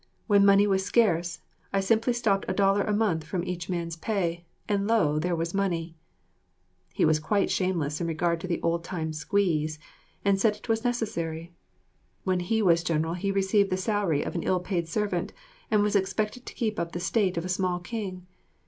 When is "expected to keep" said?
15.95-16.79